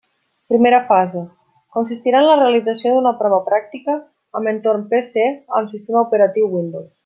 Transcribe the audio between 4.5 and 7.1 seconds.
entorn PC amb sistema operatiu Windows.